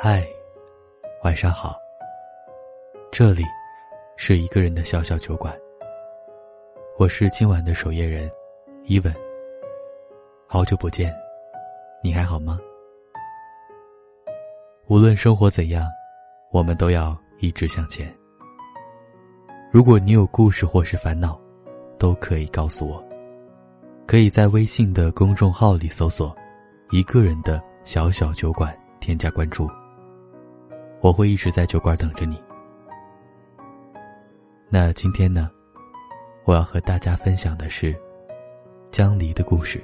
[0.00, 0.24] 嗨，
[1.24, 1.76] 晚上好。
[3.10, 3.42] 这里
[4.16, 5.52] 是一个人的小小酒馆，
[7.00, 8.30] 我是今晚的守夜人，
[8.84, 9.12] 伊文。
[10.46, 11.12] 好久不见，
[12.00, 12.60] 你还好吗？
[14.86, 15.84] 无论生活怎样，
[16.52, 18.16] 我们都要一直向前。
[19.72, 21.36] 如果你有故事或是烦恼，
[21.98, 23.04] 都可以告诉我。
[24.06, 26.32] 可以在微信的公众号里搜索
[26.92, 29.68] “一个人的小小酒馆”，添加关注。
[31.00, 32.42] 我会一直在酒馆等着你。
[34.68, 35.50] 那今天呢，
[36.44, 37.96] 我要和大家分享的是
[38.90, 39.82] 江离的故事。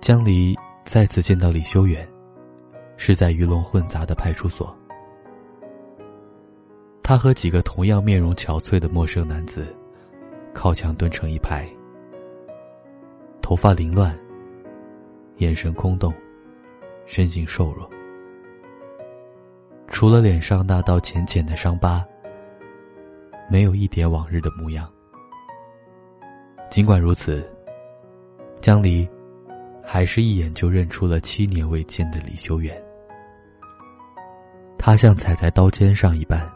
[0.00, 2.08] 江离再次见到李修远，
[2.96, 4.74] 是在鱼龙混杂的派出所。
[7.02, 9.66] 他和几个同样面容憔悴的陌生男子，
[10.54, 11.68] 靠墙蹲成一排，
[13.42, 14.16] 头发凌乱。
[15.38, 16.14] 眼神空洞，
[17.04, 17.88] 身形瘦弱，
[19.88, 22.04] 除了脸上那道浅浅的伤疤，
[23.50, 24.90] 没有一点往日的模样。
[26.70, 27.46] 尽管如此，
[28.60, 29.08] 江离
[29.84, 32.82] 还是一眼就认出了七年未见的李修远。
[34.78, 36.50] 他像踩在刀尖上一般，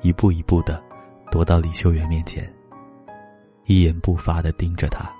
[0.00, 0.82] 一步一步的
[1.30, 2.50] 踱到李修远面前，
[3.66, 5.14] 一言不发的盯着他。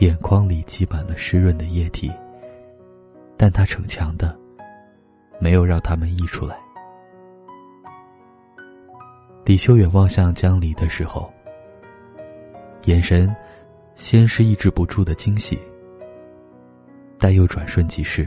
[0.00, 2.10] 眼眶里积满了湿润的液体，
[3.36, 4.34] 但他逞强的，
[5.38, 6.58] 没有让他们溢出来。
[9.44, 11.30] 李修远望向江离的时候，
[12.86, 13.34] 眼神
[13.94, 15.60] 先是抑制不住的惊喜，
[17.18, 18.26] 但又转瞬即逝。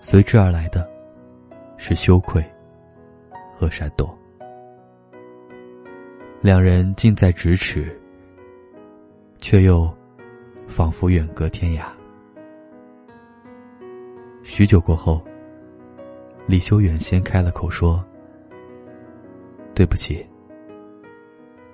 [0.00, 0.88] 随之而来的，
[1.76, 2.40] 是羞愧
[3.58, 4.16] 和闪躲。
[6.40, 8.00] 两人近在咫尺，
[9.40, 9.92] 却又。
[10.70, 11.82] 仿佛远隔天涯。
[14.44, 15.20] 许久过后，
[16.46, 18.02] 李修远先开了口说
[19.74, 20.24] ：“对不起。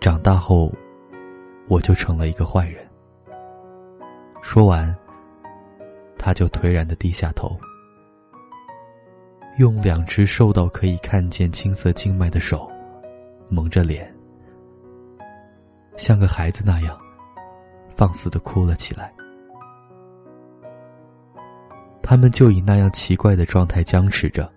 [0.00, 0.72] 长大后，
[1.68, 2.84] 我就成了一个坏人。”
[4.40, 4.96] 说完，
[6.18, 7.54] 他就颓然的低下头，
[9.58, 12.66] 用两只瘦到可以看见青色经脉的手
[13.50, 14.10] 蒙着脸，
[15.96, 16.98] 像个孩子那样。
[17.96, 19.12] 放肆的哭了起来。
[22.02, 24.48] 他们就以那样奇怪的状态僵持着，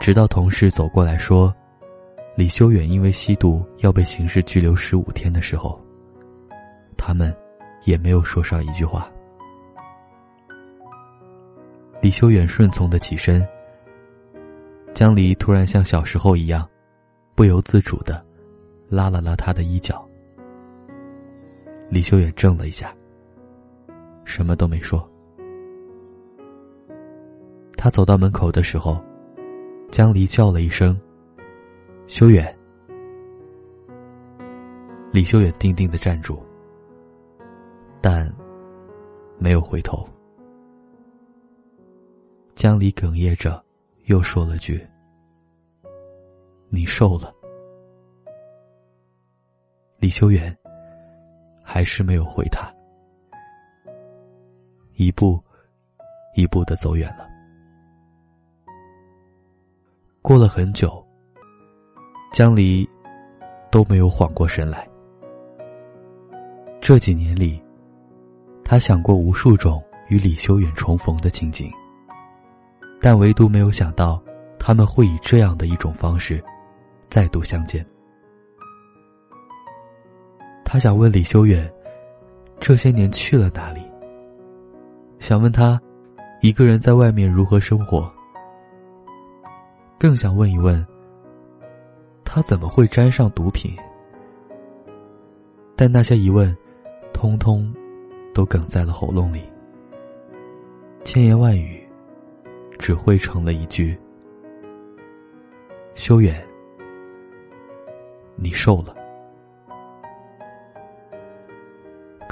[0.00, 1.54] 直到同事走过来说
[2.34, 5.80] ：“李修远因为吸毒要被刑事拘留十五天的时候。”
[6.98, 7.32] 他们
[7.84, 9.08] 也没有说上一句话。
[12.00, 13.46] 李修远顺从的起身。
[14.92, 16.68] 江离突然像小时候一样，
[17.34, 18.24] 不由自主的
[18.88, 20.04] 拉了拉他的衣角。
[21.92, 22.96] 李修远怔了一下，
[24.24, 25.06] 什么都没说。
[27.76, 28.98] 他走到门口的时候，
[29.90, 30.98] 江离叫了一声
[32.08, 32.58] ：“修远。”
[35.12, 36.42] 李修远定定的站住，
[38.00, 38.34] 但
[39.38, 40.08] 没有回头。
[42.54, 43.62] 江离哽咽着，
[44.04, 44.80] 又说了句
[46.72, 47.30] ：“你瘦了。”
[50.00, 50.56] 李修远。
[51.72, 52.70] 还是没有回他，
[54.96, 55.42] 一步
[56.34, 57.26] 一步的走远了。
[60.20, 61.02] 过了很久，
[62.30, 62.86] 江离
[63.70, 64.86] 都没有缓过神来。
[66.78, 67.58] 这几年里，
[68.62, 71.72] 他想过无数种与李修远重逢的情景，
[73.00, 74.22] 但唯独没有想到
[74.58, 76.44] 他们会以这样的一种方式
[77.08, 77.82] 再度相见。
[80.72, 81.70] 他想问李修远，
[82.58, 83.82] 这些年去了哪里？
[85.18, 85.78] 想问他，
[86.40, 88.10] 一个人在外面如何生活？
[89.98, 90.82] 更想问一问，
[92.24, 93.76] 他怎么会沾上毒品？
[95.76, 96.56] 但那些疑问，
[97.12, 97.70] 通通
[98.32, 99.42] 都哽在了喉咙里，
[101.04, 101.86] 千言万语，
[102.78, 103.94] 只汇成了一句：
[105.92, 106.42] 修远，
[108.36, 109.01] 你瘦了。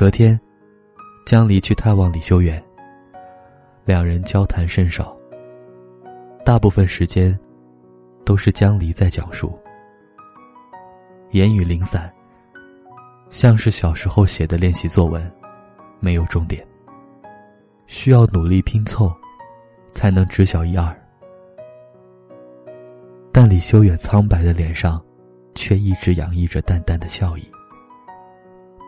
[0.01, 0.41] 隔天，
[1.27, 2.65] 江离去探望李修远。
[3.85, 5.15] 两人交谈甚少，
[6.43, 7.39] 大部分时间
[8.25, 9.59] 都是江离在讲述，
[11.33, 12.11] 言语零散，
[13.29, 15.31] 像是小时候写的练习作文，
[15.99, 16.67] 没有重点，
[17.87, 19.15] 需要努力拼凑
[19.91, 20.99] 才能知晓一二。
[23.31, 24.99] 但李修远苍白的脸上，
[25.55, 27.50] 却一直洋溢着淡淡的笑意。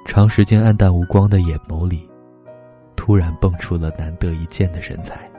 [0.05, 2.09] 长时间黯淡无光的眼眸里，
[2.97, 5.31] 突然蹦出了难得一见的神采。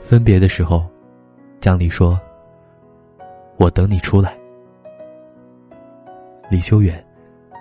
[0.00, 0.86] 分别的时候，
[1.60, 2.18] 江离说
[3.58, 4.36] ：“我等你出来。”
[6.50, 7.04] 李修远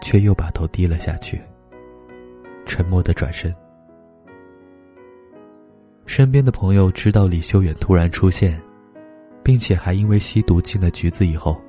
[0.02, 1.42] 却又把头低了下去，
[2.66, 3.54] 沉默的转身。
[6.06, 8.60] 身边的朋友知道李修远突然出现，
[9.44, 11.60] 并且还因为吸毒进了局子以后，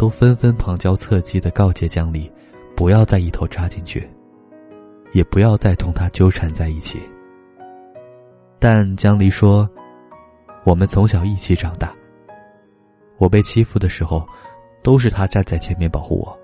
[0.00, 2.32] 都纷纷旁敲侧击的告诫江离，
[2.74, 4.08] 不要再一头扎进去，
[5.12, 6.98] 也不要再同他纠缠在一起。
[8.58, 9.68] 但江离说
[10.64, 11.94] ：“我们从小一起长大，
[13.18, 14.26] 我被欺负的时候，
[14.82, 16.34] 都是他站在前面保护我。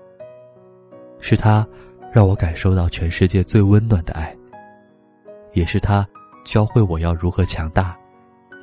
[1.19, 1.67] 是他，
[2.13, 4.37] 让我感受到全世界最温暖的爱。
[5.53, 6.07] 也是他。”
[6.45, 7.97] 教会我要如何强大，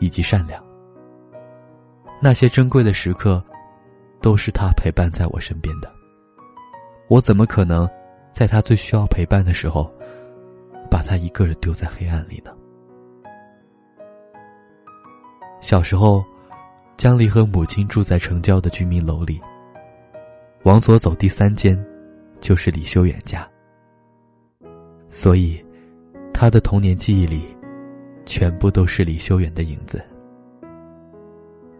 [0.00, 0.64] 以及善良。
[2.18, 3.44] 那些珍贵的时刻，
[4.24, 5.92] 都是他陪伴在我身边的。
[7.08, 7.86] 我怎么可能，
[8.32, 9.92] 在他最需要陪伴的时候，
[10.90, 12.50] 把他一个人丢在黑暗里呢？
[15.60, 16.24] 小时候，
[16.96, 19.38] 江离和母亲住在城郊的居民楼里。
[20.62, 21.78] 往左走第三间，
[22.40, 23.46] 就是李修远家。
[25.10, 25.62] 所以，
[26.32, 27.54] 他的童年记忆里。
[28.26, 30.02] 全部都是李修远的影子。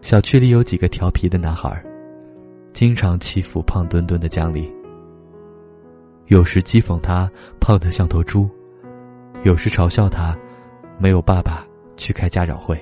[0.03, 1.83] 小区里有几个调皮的男孩儿，
[2.75, 4.69] 经常欺负胖墩墩的江离。
[6.25, 8.49] 有时讥讽他胖得像头猪，
[9.45, 10.37] 有时嘲笑他
[10.97, 12.77] 没有爸爸去开家长会，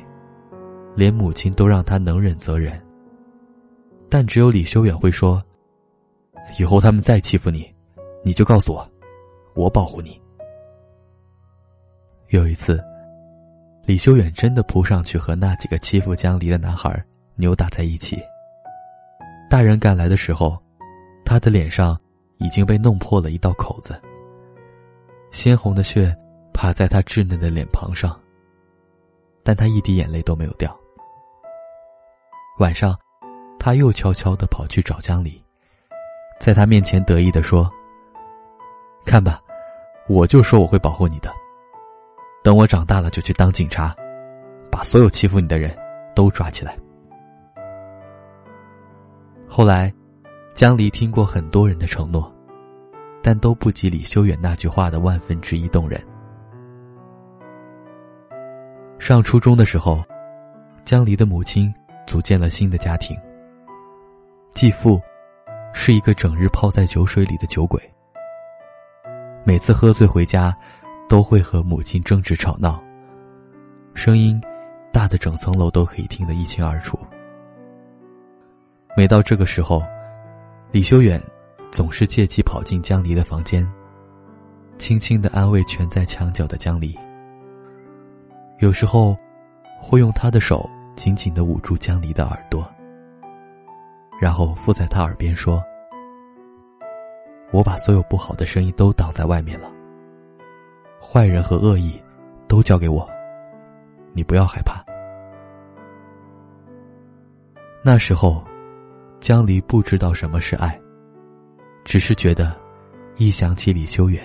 [0.95, 2.81] 连母亲都让他能忍则忍。
[4.09, 5.39] 但只有李修远会说
[6.57, 7.71] ：“以后他们再欺负你，
[8.23, 8.91] 你就告诉我，
[9.53, 10.19] 我保护你。”
[12.29, 12.83] 有一次。
[13.85, 16.89] 李修远真的扑上去和那几个欺负江离的男孩
[17.35, 18.17] 扭打在一起。
[19.53, 20.57] 大人赶来的时候，
[21.23, 21.95] 他的脸上
[22.37, 24.01] 已经被弄破了一道口子，
[25.29, 26.11] 鲜红的血
[26.51, 28.19] 爬在他稚嫩的脸庞上，
[29.43, 30.75] 但他一滴眼泪都没有掉。
[32.57, 32.97] 晚上，
[33.59, 35.39] 他又悄悄的跑去找江离，
[36.39, 37.71] 在他面前得意的说
[39.05, 39.39] ：“看吧，
[40.07, 41.31] 我就说我会保护你的。”
[42.43, 43.95] 等我长大了，就去当警察，
[44.71, 45.77] 把所有欺负你的人
[46.15, 46.75] 都抓起来。
[49.55, 49.93] 后来，
[50.55, 52.33] 江离听过很多人的承诺，
[53.21, 56.03] 但都不及李修远那句话的万分之一动人。
[58.97, 60.03] 上初中的时候，
[60.83, 61.71] 江离的母亲
[62.07, 63.15] 组建了新的家庭。
[64.55, 64.99] 继父
[65.71, 67.79] 是一个整日泡在酒水里的酒鬼，
[69.45, 70.51] 每次喝醉回家。
[71.07, 72.81] 都会和母亲争执吵闹，
[73.93, 74.41] 声音
[74.91, 76.97] 大的整层楼都可以听得一清二楚。
[78.95, 79.81] 每到这个时候，
[80.71, 81.19] 李修远
[81.71, 83.67] 总是借机跑进江离的房间，
[84.77, 86.95] 轻轻的安慰蜷在墙角的江离。
[88.59, 89.17] 有时候，
[89.81, 92.63] 会用他的手紧紧的捂住江离的耳朵，
[94.21, 95.61] 然后附在他耳边说
[97.51, 99.71] ：“我把所有不好的声音都挡在外面了。”
[101.01, 101.99] 坏人和恶意，
[102.47, 103.09] 都交给我。
[104.13, 104.85] 你不要害怕。
[107.83, 108.43] 那时候，
[109.23, 110.77] 江离不知道什么是爱，
[111.85, 112.53] 只是觉得，
[113.15, 114.21] 一想起李修远，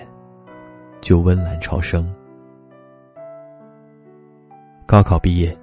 [1.01, 2.13] 就温岚超生。
[4.87, 5.57] 高考毕业，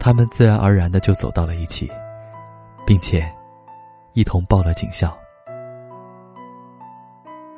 [0.00, 1.88] 他们自然而然的就走到了一起，
[2.84, 3.24] 并且，
[4.14, 5.16] 一同报了警校。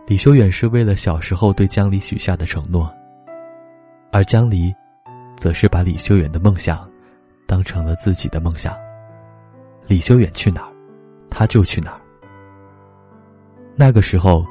[0.07, 2.95] 李修远是为了小时候对江离许下的承诺，
[4.13, 4.75] 而江离，
[5.39, 6.87] 则是把李修远的梦想，
[7.47, 8.77] 当成了自己的梦想。
[9.87, 10.73] 李修远去哪儿，
[11.31, 12.01] 他就去哪儿。
[13.77, 14.45] 那个时候，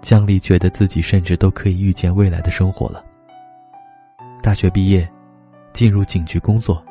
[0.00, 3.04] 江离觉得自己甚至都可以预见未来的生活了。
[4.42, 5.08] 大学毕业，
[5.72, 6.84] 进入警局工作，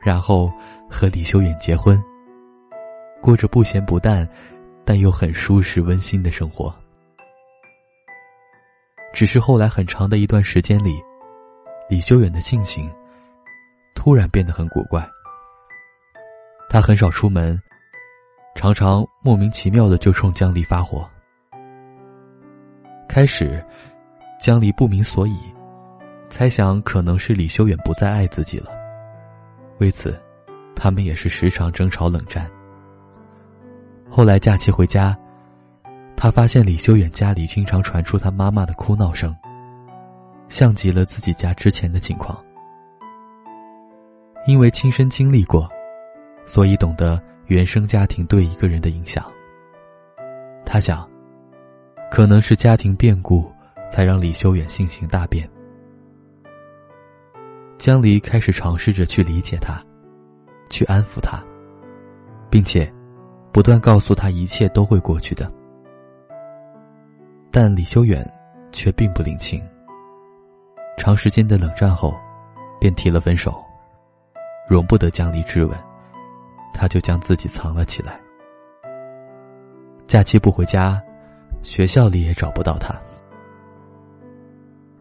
[0.00, 0.52] 然后
[0.90, 2.02] 和李修远结婚，
[3.22, 4.28] 过着不咸不淡，
[4.84, 6.74] 但又很舒适温馨的生活。
[9.14, 11.00] 只是后来很长的一段时间里，
[11.88, 12.90] 李修远的性情
[13.94, 15.08] 突然变得很古怪。
[16.72, 17.60] 他很少出门，
[18.54, 21.06] 常常莫名其妙的就冲江离发火。
[23.06, 23.62] 开始，
[24.40, 25.36] 江离不明所以，
[26.30, 28.70] 猜想可能是李修远不再爱自己了。
[29.80, 30.18] 为此，
[30.74, 32.50] 他们也是时常争吵冷战。
[34.08, 35.14] 后来假期回家。
[36.16, 39.36] 他发现李修远家里经常传出他妈妈的哭闹声，
[40.48, 42.42] 像极了自己家之前的情况。
[44.46, 45.68] 因为亲身经历过，
[46.44, 49.24] 所以懂得原生家庭对一个人的影响。
[50.64, 51.08] 他想，
[52.10, 53.50] 可能是家庭变故，
[53.90, 55.48] 才让李修远性情大变。
[57.78, 59.82] 江离开始尝试着去理解他，
[60.70, 61.42] 去安抚他，
[62.48, 62.90] 并且
[63.52, 65.50] 不断告诉他一切都会过去的。
[67.50, 68.26] 但李修远
[68.70, 69.62] 却并不领情。
[70.96, 72.14] 长时间的冷战后，
[72.78, 73.62] 便提了分手。
[74.68, 75.76] 容不得江离质问，
[76.72, 78.20] 他就将自己藏了起来。
[80.06, 81.00] 假期不回家，
[81.62, 82.94] 学校里也找不到他。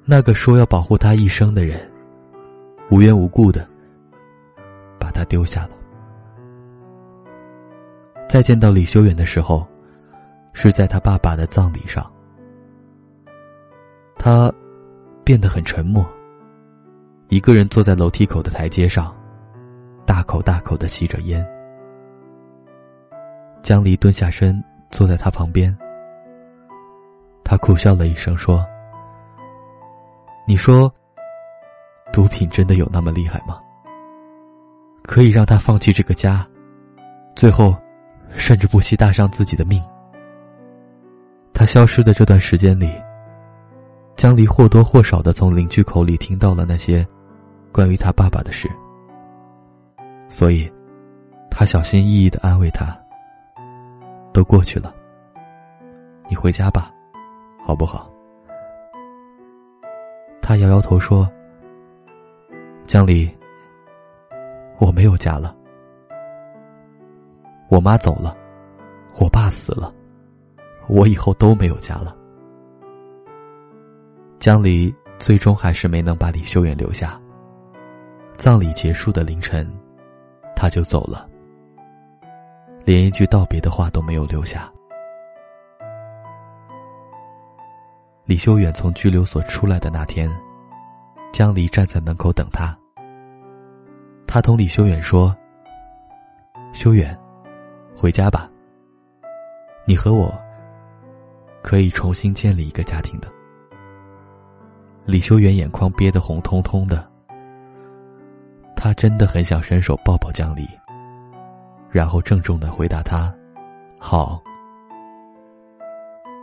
[0.05, 1.89] 那个说要保护他一生的人。
[2.89, 3.65] 无缘无故的
[4.99, 5.69] 把他丢下了。
[8.27, 9.65] 再见到李修远的时候，
[10.51, 12.05] 是在他爸爸的葬礼上。
[14.17, 14.53] 他
[15.23, 16.05] 变得很沉默，
[17.29, 19.15] 一个人坐在楼梯口的台阶上，
[20.05, 21.47] 大口大口的吸着烟。
[23.61, 25.75] 江离蹲下身坐在他旁边，
[27.43, 28.65] 他苦笑了一声说
[30.47, 30.91] ：“你说。”
[32.11, 33.57] 毒品真的有那么厉害吗？
[35.01, 36.45] 可以让他放弃这个家，
[37.37, 37.73] 最后，
[38.31, 39.81] 甚至不惜搭上自己的命。
[41.53, 42.91] 他消失的这段时间里，
[44.17, 47.07] 江离或多或少的从邻居口里听到了那些
[47.71, 48.69] 关于他爸爸的事，
[50.27, 50.69] 所以，
[51.49, 52.87] 他小心翼翼的安慰他
[54.33, 54.93] ：“都过去了，
[56.29, 56.91] 你回家吧，
[57.65, 58.11] 好不好？”
[60.41, 61.29] 他摇摇头说。
[62.87, 63.29] 江离，
[64.77, 65.55] 我没有家了。
[67.69, 68.35] 我妈走了，
[69.17, 69.93] 我爸死了，
[70.89, 72.13] 我以后都没有家了。
[74.39, 77.17] 江离最终还是没能把李修远留下。
[78.35, 79.71] 葬礼结束的凌晨，
[80.53, 81.29] 他就走了，
[82.83, 84.71] 连一句道别的话都没有留下。
[88.25, 90.29] 李修远从拘留所出来的那天，
[91.33, 92.77] 江离站在门口等他。
[94.25, 95.35] 他同李修远说
[96.71, 97.17] ：“修远，
[97.95, 98.49] 回家吧。
[99.85, 100.33] 你和我
[101.61, 103.27] 可以重新建立一个家庭的。”
[105.03, 107.05] 李修远眼眶憋得红彤彤的，
[108.75, 110.65] 他真的很想伸手抱抱江离，
[111.91, 113.33] 然后郑重的回答他
[113.99, 114.41] ：“好。”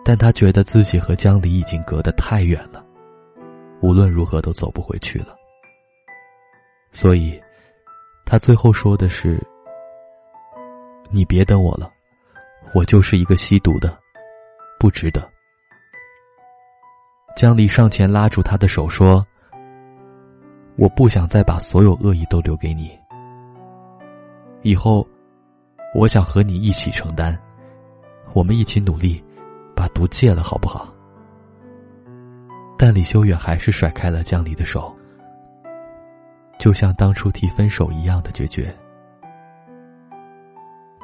[0.05, 2.85] 但他觉得自己和江离已经隔得太远了，
[3.81, 5.37] 无论如何都走不回去了，
[6.93, 7.40] 所以。
[8.31, 9.43] 他最后说的是
[11.11, 11.90] ：“你别等我了，
[12.75, 13.99] 我就是一个吸毒的，
[14.78, 15.26] 不值得。”
[17.35, 19.26] 江离上前拉住他的手说
[20.76, 22.90] ：“我不想再把所有恶意都留给你。
[24.61, 25.09] 以后，
[25.95, 27.38] 我想和你一起承担，
[28.35, 29.23] 我们一起努力，
[29.75, 30.92] 把毒戒了，好不好？”
[32.78, 34.95] 但李修远还是甩开了江离的手。
[36.59, 38.75] 就像当初提分手一样的决绝。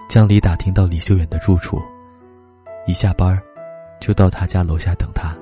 [0.09, 1.81] 江离打听到李修远的住处，
[2.87, 3.41] 一下班
[4.01, 5.33] 就到他家楼下等他。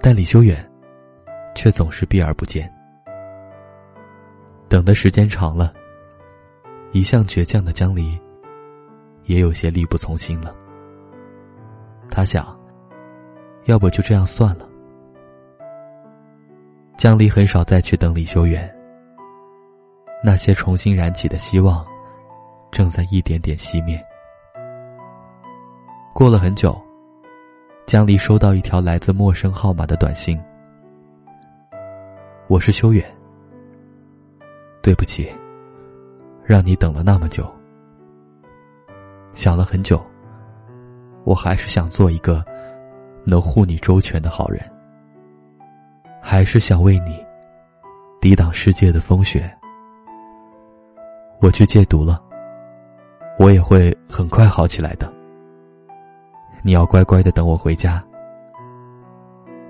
[0.00, 0.70] 但李修远
[1.54, 2.70] 却总是避而不见。
[4.68, 5.72] 等的时间长了，
[6.92, 8.18] 一向倔强的江离
[9.24, 10.54] 也有些力不从心了。
[12.10, 12.58] 他想，
[13.66, 14.66] 要不就这样算了。
[16.96, 18.74] 江离很少再去等李修远。
[20.24, 21.86] 那些重新燃起的希望，
[22.72, 24.02] 正在一点点熄灭。
[26.12, 26.76] 过了很久，
[27.86, 30.36] 江离收到一条来自陌生号码的短信
[32.48, 33.04] ：“我是修远，
[34.82, 35.30] 对不起，
[36.48, 37.46] 让你等了那么久。
[39.34, 40.02] 想了很久，
[41.24, 42.42] 我还是想做一个
[43.22, 44.58] 能护你周全的好人。”
[46.22, 47.24] 还是想为你
[48.18, 49.48] 抵挡世界的风雪。
[51.40, 52.20] 我去戒毒了，
[53.38, 55.12] 我也会很快好起来的。
[56.62, 58.02] 你要乖乖的等我回家。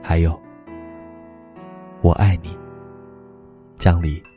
[0.00, 0.40] 还有，
[2.02, 2.56] 我爱你，
[3.76, 4.27] 江离。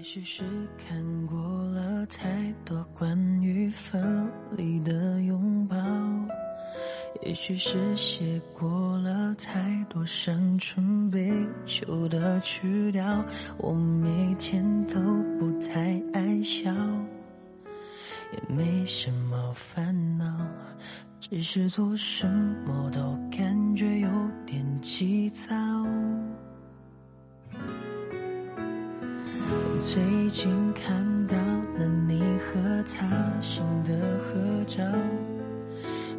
[0.00, 0.42] 也许是
[0.78, 1.36] 看过
[1.74, 5.76] 了太多关于分离的拥抱。
[7.20, 11.30] 也许是写过了太多伤春悲
[11.66, 13.22] 秋的曲调，
[13.58, 14.98] 我每天都
[15.38, 16.72] 不太爱笑，
[18.32, 20.24] 也没什么烦恼，
[21.20, 22.26] 只是做什
[22.66, 24.08] 么都感觉有
[24.46, 25.54] 点急躁。
[29.80, 31.36] 最近看到
[31.78, 34.84] 了你和他新的合照。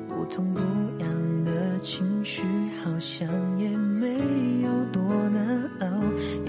[0.10, 0.60] 不痛不
[1.00, 2.41] 痒的情绪，
[2.84, 3.27] 好像
[3.60, 4.08] 也没
[4.63, 5.88] 有多难熬。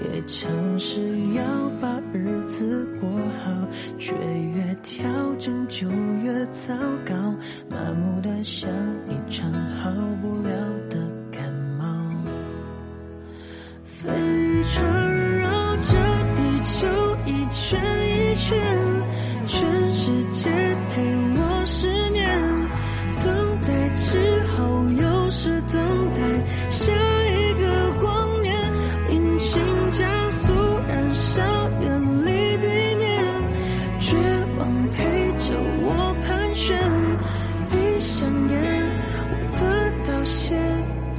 [0.03, 0.99] 也尝试
[1.35, 1.43] 要
[1.79, 3.07] 把日子过
[3.43, 3.67] 好，
[3.99, 5.05] 却越调
[5.37, 5.87] 整就
[6.23, 6.73] 越糟
[7.05, 7.13] 糕。
[7.69, 8.67] 麻木的像
[9.07, 10.62] 一场好不了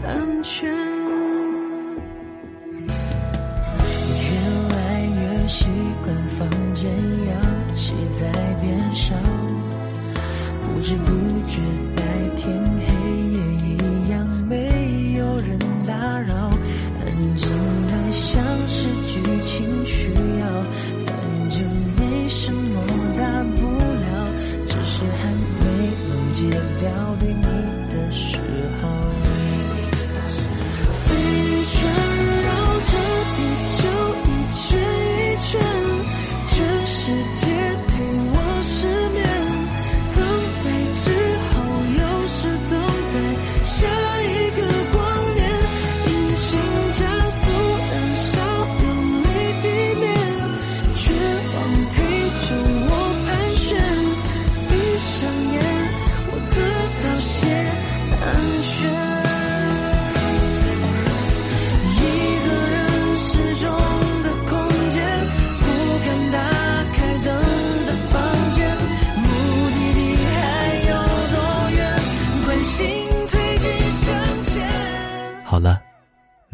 [0.06, 0.68] 安全。
[4.20, 4.30] 越
[4.74, 5.66] 来越习
[6.04, 6.90] 惯房间
[7.26, 8.30] 氧气在
[8.60, 9.14] 变少，
[10.60, 11.06] 不知不
[11.48, 11.60] 觉
[11.96, 12.02] 白
[12.36, 12.44] 天
[12.86, 12.93] 黑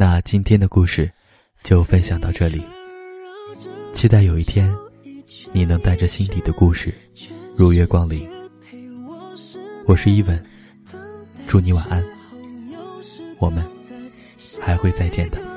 [0.00, 1.12] 那今天的故事
[1.62, 2.64] 就分享到这里。
[3.92, 4.74] 期待有一天，
[5.52, 6.90] 你能带着心底的故事
[7.54, 8.26] 如约光临。
[9.84, 10.42] 我是伊文，
[11.46, 12.02] 祝你晚安，
[13.38, 13.62] 我们
[14.58, 15.49] 还会再见的。